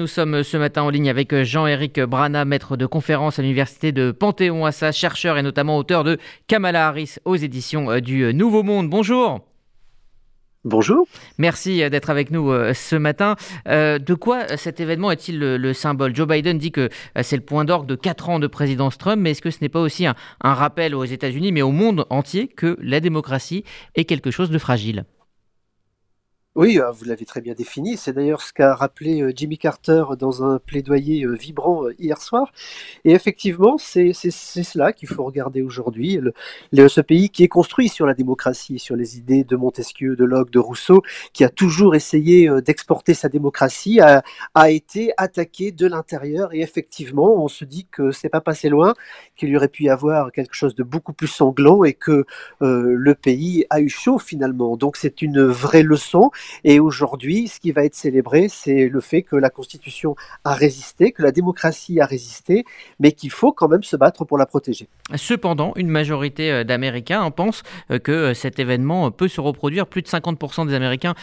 [0.00, 4.12] Nous sommes ce matin en ligne avec Jean-Éric Brana, maître de conférence à l'université de
[4.12, 8.88] Panthéon-Assas, chercheur et notamment auteur de Kamala Harris aux éditions du Nouveau Monde.
[8.88, 9.40] Bonjour.
[10.62, 11.08] Bonjour.
[11.38, 13.34] Merci d'être avec nous euh, ce matin.
[13.66, 16.14] Euh, de quoi cet événement est-il le, symbole?
[16.14, 16.82] Joe Biden dit que
[17.16, 19.58] euh, c'est le point d'orgue de 4 ans de présidence Trump, mais est-ce que ce
[19.62, 23.64] n'est pas aussi un rappel aux États-Unis, mais au monde entier, que la démocratie
[23.96, 25.06] est quelque chose de fragile?
[26.58, 27.96] Oui, euh, vous l'avez très bien défini.
[27.96, 32.50] C'est d'ailleurs ce qu'a rappelé euh, Jimmy Carter dans un plaidoyer euh, vibrant hier soir.
[33.04, 36.18] Et effectivement, c'est cela qu'il faut regarder aujourd'hui.
[36.72, 40.50] Ce pays qui est construit sur la démocratie, sur les idées de Montesquieu, de Locke,
[40.50, 44.24] de Rousseau, qui a toujours essayé d'exporter sa démocratie, a,
[44.56, 46.52] a été attaqué de l'intérieur.
[46.52, 48.94] Et effectivement, on se dit que c'est pas passé loin,
[49.36, 52.24] qu'il y aurait pu y avoir quelque chose de beaucoup plus sanglant et que
[52.60, 54.76] le pays a eu chaud finalement.
[54.76, 56.32] Donc c'est une vraie leçon.
[56.64, 61.12] Et aujourd'hui, ce qui va être célébré, c'est le fait que la Constitution a résisté,
[61.12, 62.64] que la démocratie a résisté,
[63.00, 64.88] mais qu'il faut quand même se battre pour la protéger.
[65.16, 69.86] Cependant, une majorité euh, d'Américains pensent euh, que euh, cet événement peut se reproduire.
[69.86, 71.14] Plus de 50% des Américains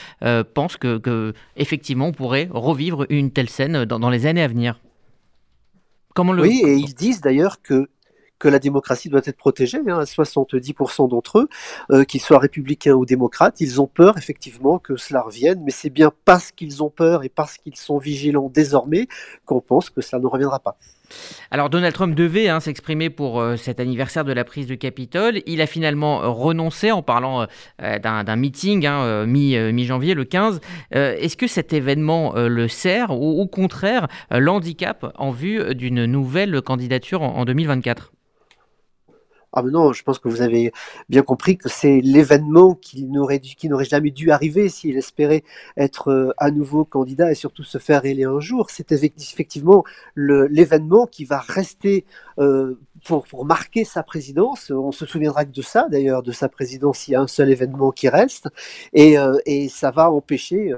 [0.54, 4.80] pensent que, effectivement, on pourrait revivre une telle scène dans, les années à venir.
[6.14, 6.44] Comment le...
[6.44, 7.90] Oui, et ils disent d'ailleurs que
[8.46, 9.80] que la démocratie doit être protégée.
[9.88, 11.50] Hein, 70% d'entre eux,
[11.92, 15.90] euh, qu'ils soient républicains ou démocrates, ils ont peur effectivement que cela revienne, mais c'est
[15.90, 19.08] bien parce qu'ils ont peur et parce qu'ils sont vigilants désormais
[19.46, 20.78] qu'on pense que cela ne reviendra pas.
[21.50, 25.42] Alors Donald Trump devait hein, s'exprimer pour euh, cet anniversaire de la prise du Capitole.
[25.48, 27.48] Il a finalement euh, renoncé en parlant
[27.80, 30.62] d'un meeting hein, mi-janvier, le 15.
[30.92, 37.24] Est-ce que cet événement le sert ou au contraire l'handicap en vue d'une nouvelle candidature
[37.24, 38.12] en 2024
[39.58, 40.74] ah non, je pense que vous avez
[41.08, 43.40] bien compris que c'est l'événement qui n'aurait
[43.86, 45.44] jamais dû arriver s'il espérait
[45.78, 48.70] être euh, à nouveau candidat et surtout se faire élire un jour.
[48.70, 49.86] C'est effectivement
[50.18, 52.06] l'événement qui va rester
[52.38, 54.72] euh, pour, marquer sa présidence.
[54.72, 57.50] On se souviendra que de ça d'ailleurs, de sa présidence, il y a un seul
[57.50, 58.50] événement qui reste
[58.92, 60.74] et, euh, et ça va empêcher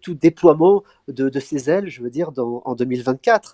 [0.00, 3.52] tout déploiement de, de, ses ailes, je veux dire, en 2024.